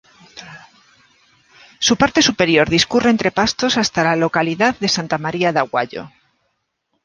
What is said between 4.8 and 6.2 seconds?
Santa María de Aguayo.